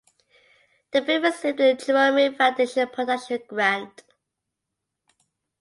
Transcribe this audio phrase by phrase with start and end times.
[0.93, 4.03] The film received the Jerome Foundation Production Grant.